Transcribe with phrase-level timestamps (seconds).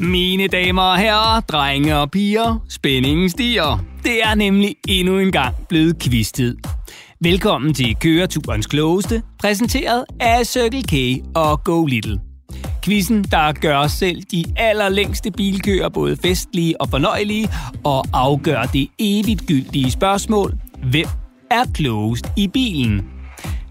[0.00, 3.84] Mine damer og herrer, drenge og piger, spændingen stiger.
[4.04, 6.56] Det er nemlig endnu en gang blevet kvistet.
[7.20, 12.20] Velkommen til Køreturens Klogeste, præsenteret af Circle K og Go Little.
[12.84, 17.48] Quizzen, der gør selv de allerlængste bilkøer både festlige og fornøjelige,
[17.84, 20.54] og afgør det evigt gyldige spørgsmål,
[20.90, 21.06] hvem
[21.50, 23.19] er klogest i bilen?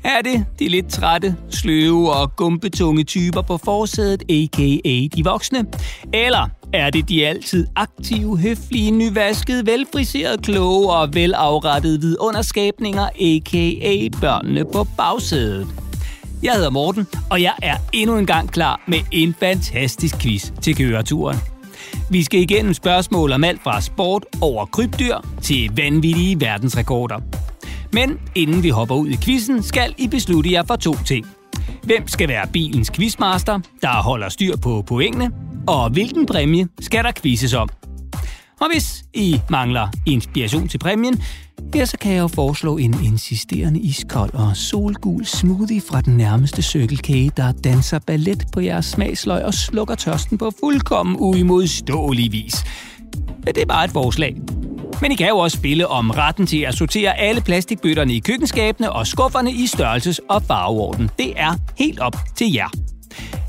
[0.04, 5.08] Er det de lidt trætte, sløve og gumpetunge typer på forsædet, a.k.a.
[5.16, 5.66] de voksne?
[6.14, 14.20] Eller er det de altid aktive, høflige, nyvaskede, velfriserede, kloge og velafrettede vidunderskabninger, a.k.a.
[14.22, 15.68] børnene på bagsædet?
[16.44, 20.76] Jeg hedder Morten, og jeg er endnu en gang klar med en fantastisk quiz til
[20.76, 21.38] køreturen.
[22.10, 27.20] Vi skal igennem spørgsmål om alt fra sport over krybdyr til vanvittige verdensrekorder.
[27.94, 31.26] Men inden vi hopper ud i quizzen, skal I beslutte jer for to ting.
[31.84, 35.32] Hvem skal være bilens quizmaster, der holder styr på pointene,
[35.68, 37.70] og hvilken præmie skal der quizzes om?
[38.62, 41.24] Og hvis I mangler inspiration til præmien,
[41.76, 46.62] ja, så kan jeg jo foreslå en insisterende iskold og solgul smoothie fra den nærmeste
[46.62, 52.64] Circle K, der danser ballet på jeres smagsløg og slukker tørsten på fuldkommen uimodståelig vis.
[53.48, 54.36] Ja, det er bare et forslag.
[55.02, 58.92] Men I kan jo også spille om retten til at sortere alle plastikbøtterne i køkkenskabene
[58.92, 61.10] og skufferne i størrelses- og farveorden.
[61.20, 62.70] Det er helt op til jer.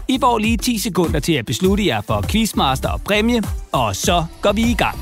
[0.08, 4.24] I får lige 10 sekunder til at beslutte jer for quizmaster og præmie, og så
[4.42, 4.98] går vi i gang.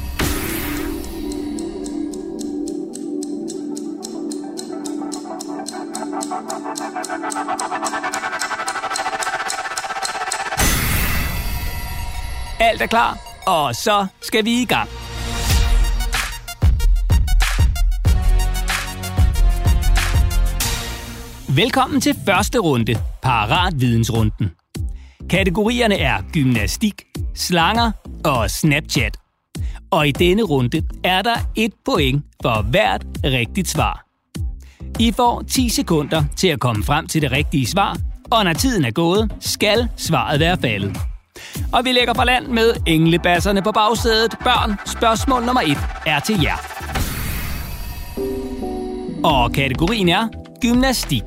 [12.61, 14.98] Alt er klar, og så skal vi i gang.
[21.59, 24.51] Velkommen til første runde, Paratvidensrunden.
[25.31, 27.03] Kategorierne er gymnastik,
[27.35, 27.91] slanger
[28.25, 29.17] og Snapchat.
[29.91, 34.05] Og i denne runde er der et point for hvert rigtigt svar.
[34.99, 37.97] I får 10 sekunder til at komme frem til det rigtige svar,
[38.31, 40.97] og når tiden er gået, skal svaret være faldet.
[41.73, 44.35] Og vi lægger fra land med englebasserne på bagsædet.
[44.45, 46.57] Børn, spørgsmål nummer 1 er til jer.
[49.25, 50.29] Og kategorien er
[50.63, 51.23] gymnastik.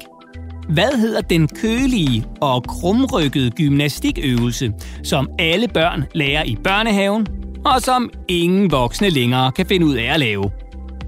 [0.73, 4.73] Hvad hedder den kølige og krumrykkede gymnastikøvelse,
[5.03, 7.27] som alle børn lærer i børnehaven,
[7.65, 10.51] og som ingen voksne længere kan finde ud af at lave?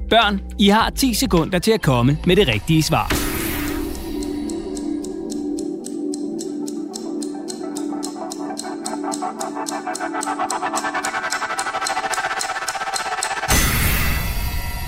[0.10, 3.14] Børn, I har 10 sekunder til at komme med det rigtige svar.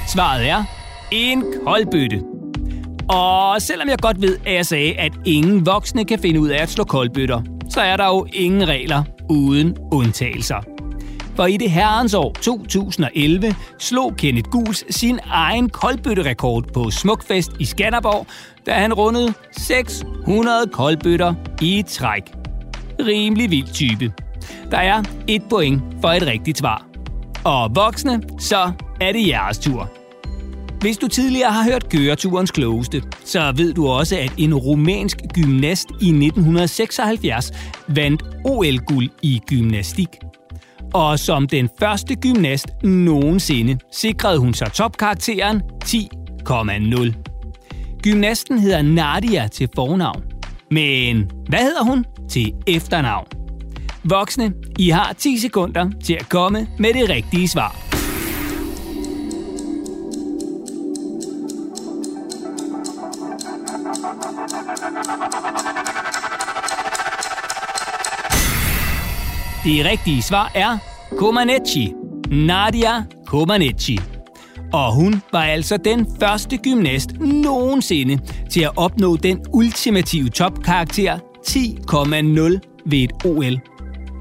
[0.08, 0.64] Svaret er
[1.12, 2.35] en koldbøtte.
[3.10, 6.62] Og selvom jeg godt ved, at jeg sagde, at ingen voksne kan finde ud af
[6.62, 10.62] at slå koldbøtter, så er der jo ingen regler uden undtagelser.
[11.36, 17.66] For i det herrens år 2011 slog Kenneth Guls sin egen koldbøtterekord på Smukfest i
[17.66, 18.28] Skanderborg,
[18.66, 22.24] da han rundede 600 koldbøtter i et træk.
[23.00, 24.14] Rimelig vild type.
[24.72, 26.86] Der er et point for et rigtigt svar.
[27.44, 30.05] Og voksne, så er det jeres tur.
[30.86, 35.90] Hvis du tidligere har hørt køreturens klogeste, så ved du også, at en rumænsk gymnast
[35.90, 37.52] i 1976
[37.88, 40.08] vandt OL-guld i gymnastik.
[40.94, 48.02] Og som den første gymnast nogensinde sikrede hun sig topkarakteren 10,0.
[48.02, 50.24] Gymnasten hedder Nadia til fornavn.
[50.72, 53.28] Men hvad hedder hun til efternavn?
[54.04, 57.95] Voksne, I har 10 sekunder til at komme med det rigtige svar.
[69.66, 70.78] Det rigtige svar er
[71.18, 71.94] Comaneci.
[72.32, 74.00] Nadia Comaneci.
[74.74, 78.20] Og hun var altså den første gymnast nogensinde
[78.50, 83.60] til at opnå den ultimative topkarakter 10,0 ved et OL.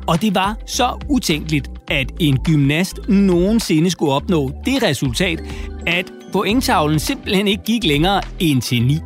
[0.07, 5.41] Og det var så utænkeligt, at en gymnast nogensinde skulle opnå det resultat,
[5.87, 8.99] at pointtavlen simpelthen ikke gik længere end til 9.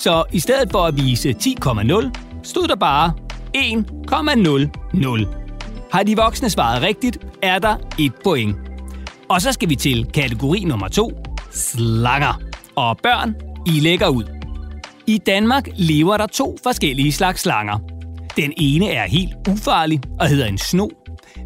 [0.00, 2.10] Så i stedet for at vise 10,0,
[2.42, 3.12] stod der bare
[3.56, 5.26] 1,00.
[5.92, 8.56] Har de voksne svaret rigtigt, er der et point.
[9.28, 11.12] Og så skal vi til kategori nummer 2,
[11.50, 12.40] slanger.
[12.76, 13.34] Og børn,
[13.66, 14.24] I lægger ud.
[15.06, 17.78] I Danmark lever der to forskellige slags slanger.
[18.36, 20.88] Den ene er helt ufarlig og hedder en sno.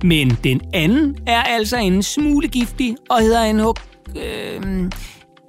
[0.03, 3.81] Men den anden er altså en smule giftig og hedder en huk...
[4.17, 4.91] Øh,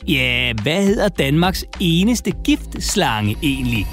[0.07, 3.87] Ja, hvad hedder Danmarks eneste giftslange egentlig?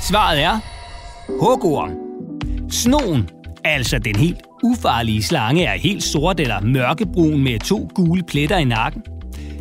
[0.00, 0.58] Svaret er
[1.28, 1.90] hugorm.
[2.70, 3.28] Snoen,
[3.64, 8.64] altså den helt ufarlige slange, er helt sort eller mørkebrun med to gule pletter i
[8.64, 9.02] nakken.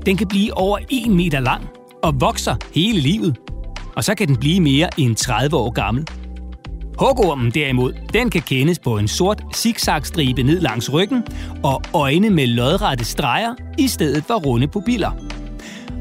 [0.06, 1.68] Den kan blive over 1 meter lang
[2.04, 3.38] og vokser hele livet
[4.00, 6.08] og så kan den blive mere end 30 år gammel.
[7.00, 11.24] Hugormen derimod, den kan kendes på en sort zigzagstribe ned langs ryggen
[11.64, 15.12] og øjne med lodrette streger i stedet for runde pupiller.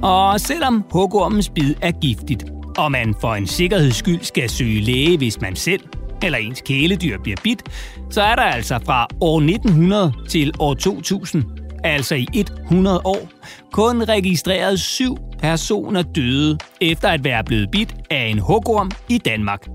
[0.03, 2.45] Og selvom hugormens bid er giftigt,
[2.77, 5.81] og man for en sikkerheds skyld skal søge læge, hvis man selv
[6.23, 7.63] eller ens kæledyr bliver bidt,
[8.11, 11.45] så er der altså fra år 1900 til år 2000,
[11.85, 13.29] altså i 100 år,
[13.73, 19.67] kun registreret syv personer døde efter at være blevet bidt af en hugorm i Danmark.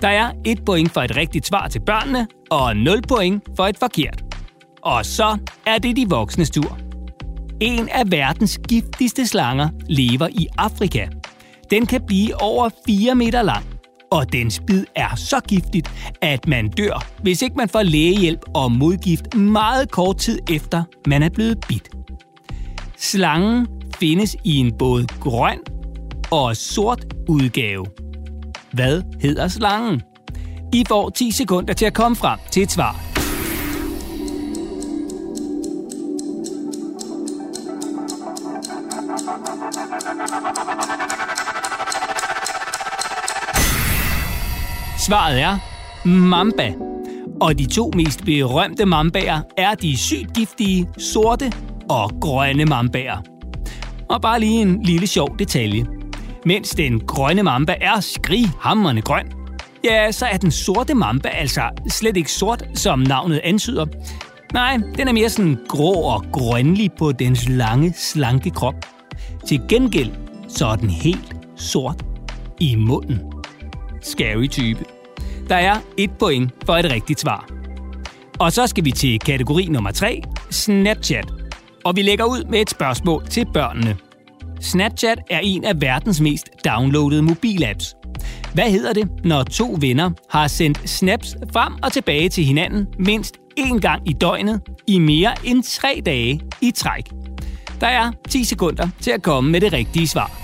[0.00, 3.78] Der er et point for et rigtigt svar til børnene, og 0 point for et
[3.78, 4.22] forkert.
[4.82, 6.78] Og så er det de voksnes tur.
[7.60, 11.06] En af verdens giftigste slanger lever i Afrika.
[11.70, 13.64] Den kan blive over 4 meter lang,
[14.12, 18.72] og dens bid er så giftigt, at man dør, hvis ikke man får lægehjælp og
[18.72, 21.88] modgift meget kort tid efter, man er blevet bidt.
[22.96, 23.66] Slangen
[23.98, 25.58] findes i en både grøn
[26.30, 27.86] og sort udgave.
[28.72, 30.02] Hvad hedder slangen?
[30.72, 33.11] I får 10 sekunder til at komme frem til et svar.
[45.06, 45.58] Svaret er
[46.08, 46.72] mamba.
[47.40, 51.52] Og de to mest berømte mambaer er de sygt giftige sorte
[51.90, 53.16] og grønne mambaer.
[54.08, 55.86] Og bare lige en lille sjov detalje.
[56.46, 59.26] Mens den grønne mamba er skrighammerende grøn,
[59.84, 63.86] ja, så er den sorte mamba altså slet ikke sort, som navnet antyder.
[64.52, 68.74] Nej, den er mere sådan grå og grønlig på dens lange, slanke krop.
[69.46, 70.10] Til gengæld
[70.48, 72.04] så er den helt sort
[72.60, 73.41] i munden.
[74.02, 74.84] Scary type.
[75.48, 77.48] Der er et point for et rigtigt svar.
[78.38, 81.32] Og så skal vi til kategori nummer 3, Snapchat.
[81.84, 83.96] Og vi lægger ud med et spørgsmål til børnene.
[84.60, 87.94] Snapchat er en af verdens mest downloadede mobilapps.
[88.54, 93.36] Hvad hedder det, når to venner har sendt snaps frem og tilbage til hinanden mindst
[93.60, 97.10] én gang i døgnet i mere end tre dage i træk?
[97.80, 100.41] Der er 10 sekunder til at komme med det rigtige svar.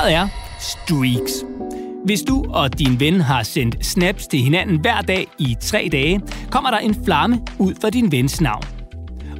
[0.00, 1.32] Svaret er streaks.
[2.04, 6.20] Hvis du og din ven har sendt snaps til hinanden hver dag i tre dage,
[6.50, 8.62] kommer der en flamme ud for din vens navn.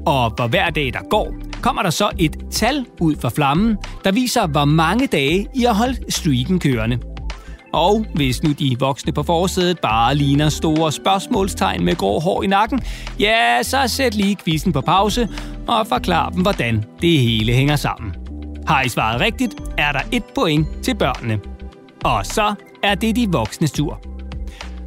[0.07, 4.13] Og for hver dag, der går, kommer der så et tal ud for flammen, der
[4.13, 6.99] viser, hvor mange dage I har holdt streaken kørende.
[7.73, 12.47] Og hvis nu de voksne på forsædet bare ligner store spørgsmålstegn med grå hår i
[12.47, 12.81] nakken,
[13.21, 15.29] ja, så sæt lige quizzen på pause
[15.69, 18.20] og forklar dem, hvordan det hele hænger sammen.
[18.71, 21.41] Har I svaret rigtigt, er der et point til børnene.
[22.05, 24.01] Og så er det de voksne tur.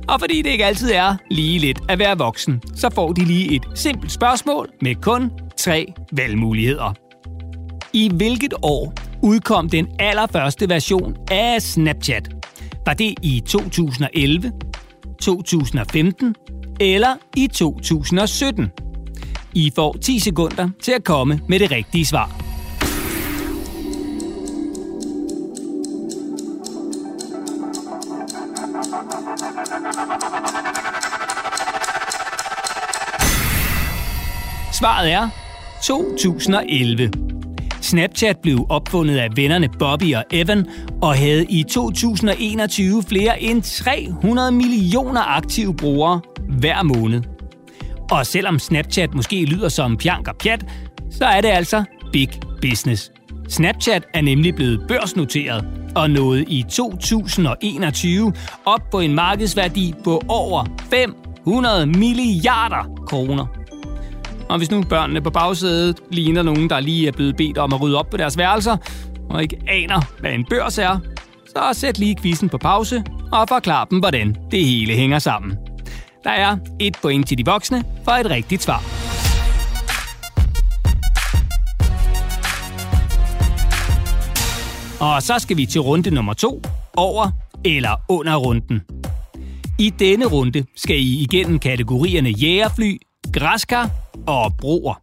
[0.07, 3.55] Og fordi det ikke altid er lige lidt at være voksen, så får de lige
[3.55, 6.93] et simpelt spørgsmål med kun tre valgmuligheder.
[7.93, 12.29] I hvilket år udkom den allerførste version af Snapchat?
[12.85, 14.51] Var det i 2011,
[15.21, 16.35] 2015
[16.79, 18.71] eller i 2017?
[19.53, 22.42] I får 10 sekunder til at komme med det rigtige svar.
[35.03, 35.29] Svaret er
[35.83, 37.11] 2011.
[37.81, 40.65] Snapchat blev opfundet af vennerne Bobby og Evan
[41.01, 47.21] og havde i 2021 flere end 300 millioner aktive brugere hver måned.
[48.11, 50.65] Og selvom Snapchat måske lyder som pjank og pjat,
[51.11, 51.83] så er det altså
[52.13, 52.29] big
[52.61, 53.11] business.
[53.49, 58.33] Snapchat er nemlig blevet børsnoteret og nåede i 2021
[58.65, 63.62] op på en markedsværdi på over 500 milliarder kroner.
[64.49, 67.81] Og hvis nu børnene på bagsædet ligner nogen, der lige er blevet bedt om at
[67.81, 68.77] rydde op på deres værelser,
[69.29, 70.99] og ikke aner, hvad en børs er,
[71.47, 75.57] så sæt lige quizzen på pause og forklar dem, hvordan det hele hænger sammen.
[76.23, 78.83] Der er et point til de voksne for et rigtigt svar.
[84.99, 86.61] Og så skal vi til runde nummer to,
[86.97, 87.31] over
[87.65, 88.81] eller under runden.
[89.79, 92.97] I denne runde skal I igennem kategorierne jægerfly,
[93.33, 93.89] græskar
[94.27, 94.93] og broer.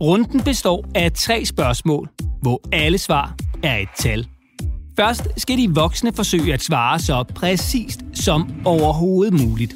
[0.00, 2.08] Runden består af tre spørgsmål,
[2.42, 4.26] hvor alle svar er et tal.
[4.96, 9.74] Først skal de voksne forsøge at svare så præcist som overhovedet muligt.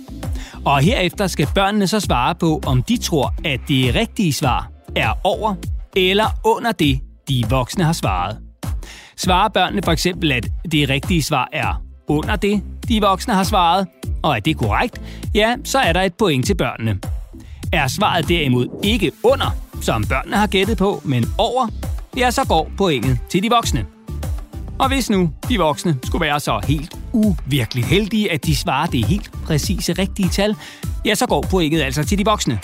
[0.65, 5.13] Og herefter skal børnene så svare på, om de tror, at det rigtige svar er
[5.25, 5.55] over
[5.97, 8.39] eller under det, de voksne har svaret.
[9.17, 13.87] Svarer børnene for eksempel, at det rigtige svar er under det, de voksne har svaret,
[14.23, 15.01] og er det korrekt,
[15.35, 16.99] ja, så er der et point til børnene.
[17.73, 21.69] Er svaret derimod ikke under, som børnene har gættet på, men over,
[22.17, 23.87] ja, så går pointet til de voksne.
[24.79, 29.05] Og hvis nu de voksne skulle være så helt uvirkeligt heldige, at de svarer det
[29.05, 30.57] helt præcise rigtige tal,
[31.05, 32.61] ja, så går pointet altså til de voksne.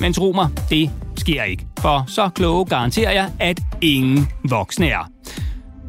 [0.00, 1.66] Men tro mig, det sker ikke.
[1.78, 5.10] For så kloge garanterer jeg, at ingen voksne er.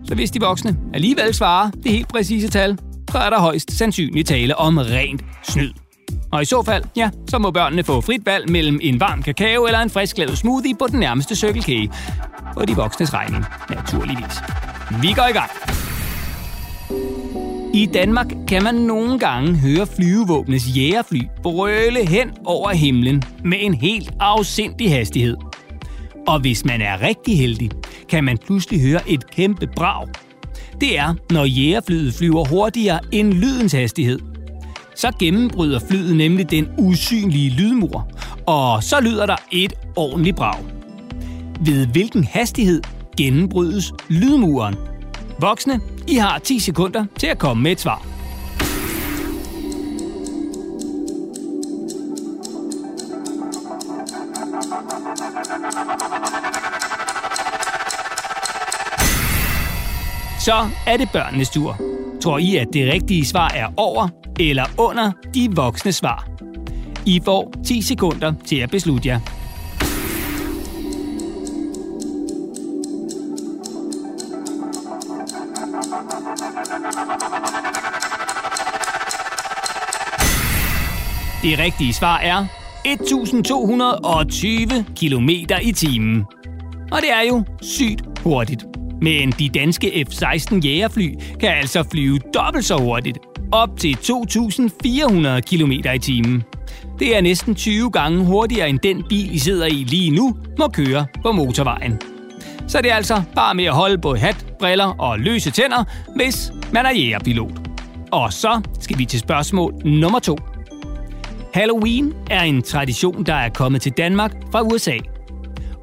[0.05, 2.77] Så hvis de voksne alligevel svarer det helt præcise tal,
[3.11, 5.86] så er der højst sandsynligt tale om rent snyd.
[6.31, 9.65] Og i så fald, ja, så må børnene få frit valg mellem en varm kakao
[9.65, 11.91] eller en frisklavet smoothie på den nærmeste Circle K.
[12.53, 14.41] På de voksnes regning, naturligvis.
[15.01, 15.51] Vi går i gang.
[17.73, 23.73] I Danmark kan man nogle gange høre flyvevåbnets jægerfly brøle hen over himlen med en
[23.73, 25.37] helt afsindig hastighed.
[26.27, 27.71] Og hvis man er rigtig heldig,
[28.09, 30.07] kan man pludselig høre et kæmpe brag.
[30.81, 34.19] Det er, når jægerflyet flyver hurtigere end lydens hastighed.
[34.97, 38.07] Så gennembryder flyet nemlig den usynlige lydmur,
[38.45, 40.65] og så lyder der et ordentligt brag.
[41.59, 42.81] Ved hvilken hastighed
[43.17, 44.75] gennembrydes lydmuren?
[45.39, 48.05] Voksne, I har 10 sekunder til at komme med et svar.
[60.39, 61.86] Så er det børnenes tur.
[62.27, 66.27] Tror I, at det rigtige svar er over eller under de voksne svar?
[67.05, 69.19] I får 10 sekunder til at beslutte jer.
[81.41, 82.45] Det rigtige svar er
[82.85, 85.29] 1220 km
[85.61, 86.25] i timen.
[86.91, 88.76] Og det er jo sygt hurtigt.
[89.01, 93.17] Men de danske F-16 jægerfly kan altså flyve dobbelt så hurtigt,
[93.51, 96.43] op til 2.400 km i timen.
[96.99, 100.67] Det er næsten 20 gange hurtigere end den bil, I sidder i lige nu, må
[100.67, 102.01] køre på motorvejen.
[102.67, 105.83] Så det er altså bare med at holde på hat, briller og løse tænder,
[106.15, 107.51] hvis man er jægerpilot.
[108.11, 110.37] Og så skal vi til spørgsmål nummer to.
[111.53, 114.97] Halloween er en tradition, der er kommet til Danmark fra USA.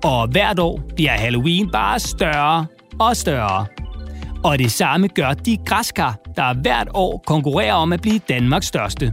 [0.04, 2.66] Og hvert år bliver Halloween bare større
[3.00, 3.66] og større.
[4.44, 9.12] Og det samme gør de græskar, der hvert år konkurrerer om at blive Danmarks største.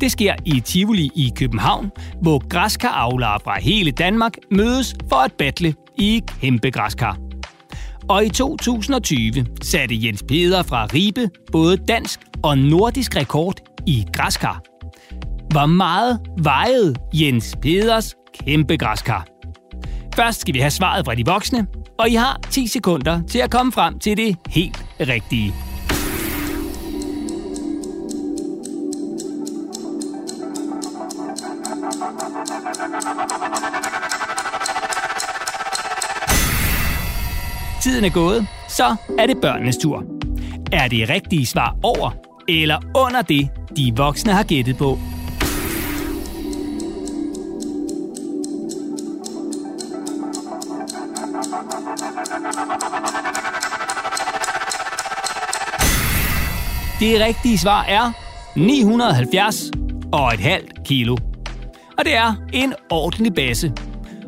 [0.00, 1.90] Det sker i Tivoli i København,
[2.22, 7.18] hvor græskaravlere fra hele Danmark mødes for at battle i kæmpe græskar.
[8.08, 13.54] Og i 2020 satte Jens Peder fra Ribe både dansk og nordisk rekord
[13.86, 14.62] i græskar.
[15.50, 19.26] Hvor meget vejede Jens Peders kæmpe græskar?
[20.16, 21.66] Først skal vi have svaret fra de voksne,
[21.98, 25.54] og I har 10 sekunder til at komme frem til det helt rigtige.
[37.82, 40.04] Tiden er gået, så er det børnenes tur.
[40.72, 42.10] Er det rigtige svar over
[42.48, 44.98] eller under det, de voksne har gættet på?
[57.00, 58.12] Det rigtige svar er
[58.56, 59.70] 970
[60.12, 61.16] og et halvt kilo.
[61.98, 63.72] Og det er en ordentlig basse.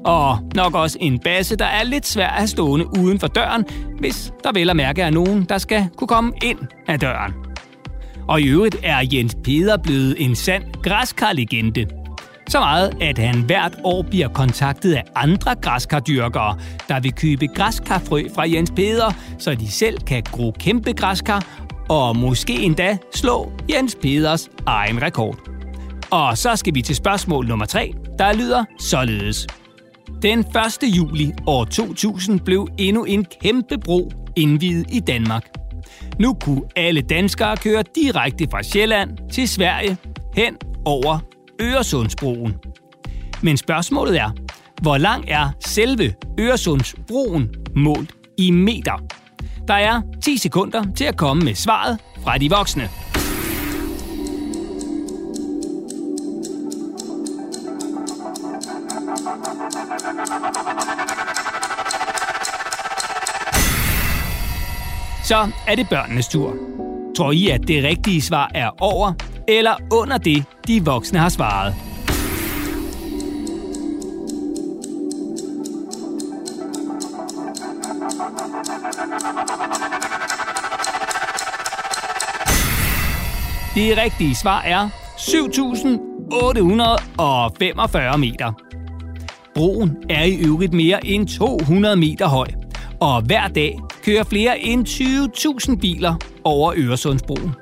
[0.05, 3.65] Og nok også en basse, der er lidt svær at have stående uden for døren,
[3.99, 6.59] hvis der vel at mærke er nogen, der skal kunne komme ind
[6.89, 7.33] af døren.
[8.29, 11.87] Og i øvrigt er Jens Peder blevet en sand græskarlegende.
[12.49, 16.59] Så meget, at han hvert år bliver kontaktet af andre græskardyrkere,
[16.89, 22.17] der vil købe græskarfrø fra Jens Peder, så de selv kan gro kæmpe græskar og
[22.17, 25.39] måske endda slå Jens Peders egen rekord.
[26.11, 29.47] Og så skal vi til spørgsmål nummer 3, der lyder således.
[30.23, 30.47] Den 1.
[30.83, 35.47] juli år 2000 blev endnu en kæmpe bro indvidet i Danmark.
[36.19, 39.97] Nu kunne alle danskere køre direkte fra Sjælland til Sverige
[40.35, 41.19] hen over
[41.61, 42.55] Øresundsbroen.
[43.43, 44.31] Men spørgsmålet er,
[44.83, 49.16] hvor lang er selve Øresundsbroen målt i meter?
[49.69, 52.89] Der er 10 sekunder til at komme med svaret fra de voksne.
[65.25, 66.57] Så er det børnenes tur.
[67.17, 69.13] Tror I, at det rigtige svar er over
[69.49, 71.86] eller under det, De voksne har svaret.
[83.77, 88.53] Det rigtige svar er 7.845 meter.
[89.55, 92.47] Broen er i øvrigt mere end 200 meter høj,
[93.01, 96.15] og hver dag kører flere end 20.000 biler
[96.45, 97.55] over Øresundsbroen.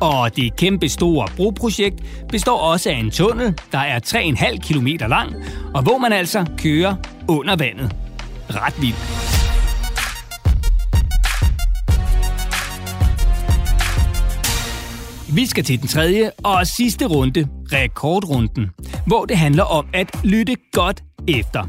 [0.00, 5.34] Og det kæmpe store broprojekt består også af en tunnel, der er 3,5 km lang,
[5.74, 6.94] og hvor man altså kører
[7.28, 7.96] under vandet.
[8.50, 9.25] Ret vildt.
[15.36, 18.70] Vi skal til den tredje og sidste runde, rekordrunden,
[19.06, 21.68] hvor det handler om at lytte godt efter.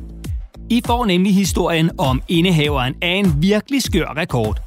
[0.69, 4.59] I får nemlig historien om indehaveren af en virkelig skør rekord.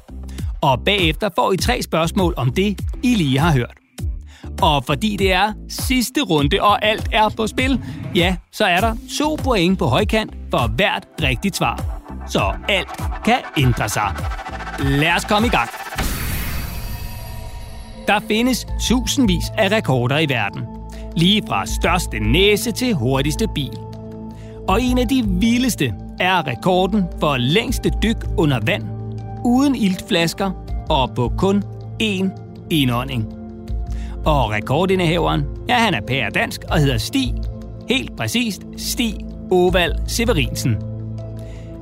[0.61, 3.73] Og bagefter får I tre spørgsmål om det, I lige har hørt.
[4.61, 7.81] Og fordi det er sidste runde, og alt er på spil,
[8.15, 11.83] ja, så er der to point på højkant for hvert rigtigt svar.
[12.27, 14.15] Så alt kan ændre sig.
[14.79, 15.69] Lad os komme i gang.
[18.11, 20.61] Der findes tusindvis af rekorder i verden.
[21.15, 23.71] Lige fra største næse til hurtigste bil.
[24.67, 28.83] Og en af de vildeste er rekorden for længste dyk under vand,
[29.45, 30.51] uden iltflasker
[30.89, 31.63] og på kun
[32.03, 32.29] én
[32.69, 33.25] indånding.
[34.25, 37.33] Og rekordindehaveren, ja han er pære dansk og hedder Stig,
[37.89, 39.15] helt præcist Stig
[39.51, 40.77] Oval Severinsen.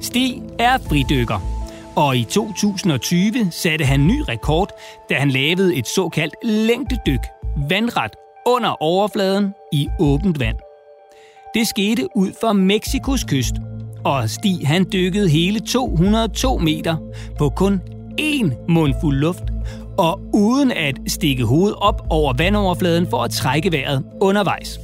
[0.02, 1.59] Stig er fridykker,
[2.00, 4.70] og i 2020 satte han ny rekord,
[5.10, 7.20] da han lavede et såkaldt længdedyk
[7.70, 8.16] vandret
[8.48, 10.58] under overfladen i åbent vand.
[11.54, 13.54] Det skete ud for Mexikos kyst,
[14.06, 16.98] og Stig han dykkede hele 202 meter
[17.38, 17.82] på kun
[18.22, 19.44] én mundfuld luft,
[19.98, 24.80] og uden at stikke hovedet op over vandoverfladen for at trække vejret undervejs.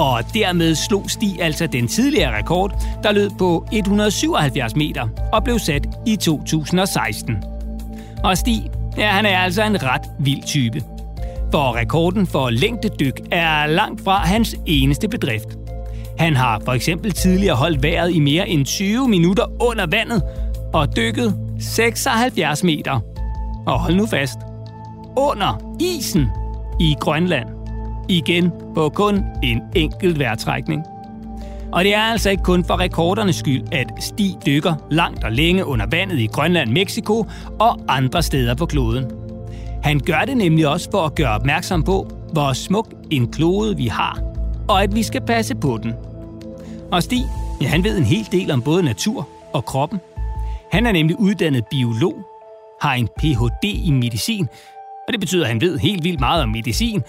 [0.00, 5.58] Og dermed slog Stig altså den tidligere rekord, der lød på 177 meter og blev
[5.58, 7.36] sat i 2016.
[8.24, 10.82] Og Stig, ja, han er altså en ret vild type.
[11.50, 15.48] For rekorden for længdedyk er langt fra hans eneste bedrift.
[16.18, 20.22] Han har for eksempel tidligere holdt vejret i mere end 20 minutter under vandet
[20.72, 23.00] og dykket 76 meter.
[23.66, 24.38] Og hold nu fast.
[25.16, 26.26] Under isen
[26.80, 27.59] i Grønland
[28.10, 30.84] igen på kun en enkelt vejrtrækning.
[31.72, 35.66] Og det er altså ikke kun for rekordernes skyld, at Stig dykker langt og længe
[35.66, 37.26] under vandet i Grønland, Mexico
[37.60, 39.10] og andre steder på kloden.
[39.82, 43.86] Han gør det nemlig også for at gøre opmærksom på, hvor smuk en klode vi
[43.86, 44.18] har,
[44.68, 45.94] og at vi skal passe på den.
[46.92, 47.24] Og Stig,
[47.60, 50.00] ja, han ved en hel del om både natur og kroppen.
[50.72, 52.14] Han er nemlig uddannet biolog,
[52.80, 53.64] har en Ph.D.
[53.64, 54.48] i medicin,
[55.08, 57.02] og det betyder, at han ved helt vildt meget om medicin,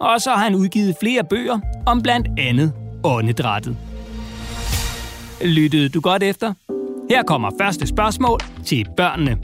[0.00, 2.72] og så har han udgivet flere bøger om blandt andet
[3.04, 3.76] åndedrættet.
[5.44, 6.54] Lyttede du godt efter?
[7.10, 9.38] Her kommer første spørgsmål til børnene.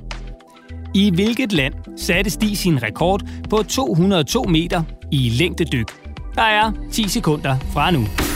[0.95, 5.89] I hvilket land satte Stig sin rekord på 202 meter i længdedyk?
[6.35, 8.32] Der er 10 sekunder fra nu.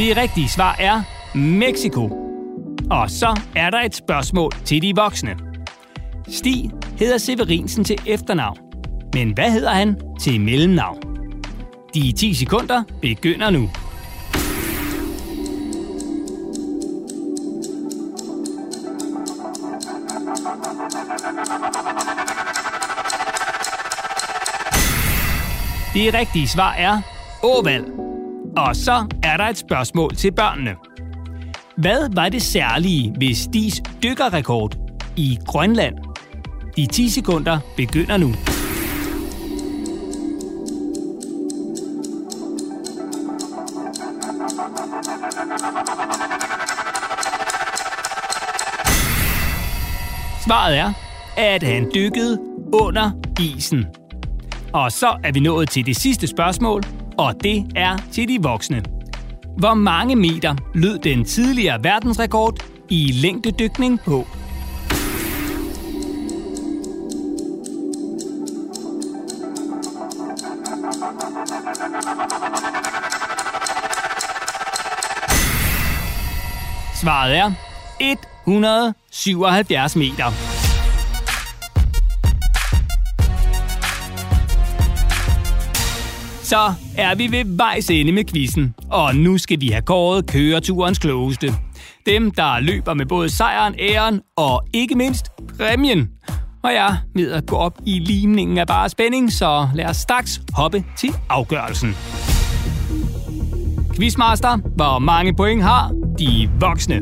[0.00, 1.02] Det rigtige svar er
[1.38, 2.02] Mexico.
[2.90, 5.36] Og så er der et spørgsmål til de voksne.
[6.28, 8.58] Stig hedder Severinsen til efternavn.
[9.14, 10.98] Men hvad hedder han til mellemnavn?
[11.94, 13.70] De 10 sekunder begynder nu.
[25.94, 27.02] Det rigtige svar er
[27.42, 27.99] Oval.
[28.56, 30.74] Og så er der et spørgsmål til børnene.
[31.76, 34.76] Hvad var det særlige ved Stis dykkerrekord
[35.16, 35.94] i Grønland?
[36.76, 38.34] De 10 sekunder begynder nu.
[50.46, 50.92] Svaret er,
[51.36, 52.38] at han dykkede
[52.72, 53.10] under
[53.40, 53.86] isen.
[54.72, 56.82] Og så er vi nået til det sidste spørgsmål,
[57.20, 58.82] og det er til de voksne.
[59.58, 64.26] Hvor mange meter lød den tidligere verdensrekord i længdedykning på?
[76.94, 77.52] Svaret er
[78.00, 80.49] 177 meter.
[86.50, 90.98] Så er vi ved vejs ende med quizzen, og nu skal vi have kåret køreturens
[90.98, 91.54] klogeste.
[92.06, 95.26] Dem, der løber med både sejren, æren og ikke mindst
[95.58, 96.08] præmien.
[96.62, 100.40] Og jeg ved at gå op i limningen af bare spænding, så lad os straks
[100.52, 101.96] hoppe til afgørelsen.
[103.96, 107.00] Quizmaster, hvor mange point har de voksne?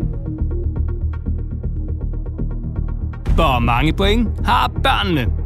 [3.34, 5.37] Hvor mange point har børnene?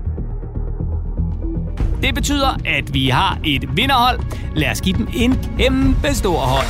[2.03, 4.21] Det betyder, at vi har et vinderhold.
[4.57, 6.67] Lad os give dem en kæmpe stor hånd.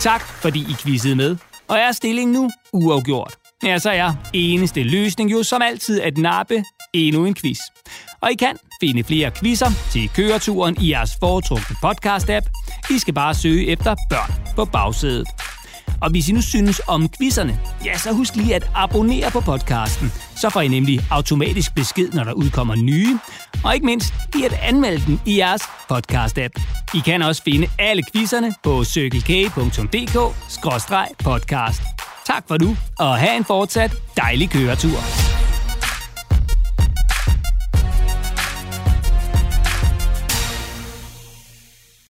[0.00, 1.36] Tak, fordi I quizzede med.
[1.68, 3.34] Og er stillingen nu uafgjort?
[3.62, 7.58] Ja, så er eneste løsning jo som altid at nappe endnu en quiz.
[8.20, 12.50] Og I kan finde flere quizzer til køreturen i jeres foretrukne podcast-app.
[12.90, 15.28] I skal bare søge efter børn på bagsædet.
[16.00, 20.12] Og hvis I nu synes om quizzerne, ja, så husk lige at abonnere på podcasten.
[20.36, 23.18] Så får I nemlig automatisk besked, når der udkommer nye.
[23.64, 26.62] Og ikke mindst, i at anmelde den i jeres podcast-app.
[26.94, 31.82] I kan også finde alle quizzerne på cykelk.dk-podcast.
[32.26, 35.29] Tak for nu, og have en fortsat dejlig køretur.